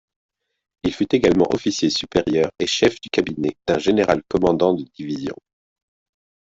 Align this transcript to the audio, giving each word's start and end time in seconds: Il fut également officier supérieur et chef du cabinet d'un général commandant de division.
Il 0.81 0.95
fut 0.95 1.13
également 1.15 1.45
officier 1.53 1.91
supérieur 1.91 2.49
et 2.57 2.65
chef 2.65 2.99
du 3.01 3.09
cabinet 3.11 3.55
d'un 3.67 3.77
général 3.77 4.23
commandant 4.27 4.73
de 4.73 4.81
division. 4.83 5.35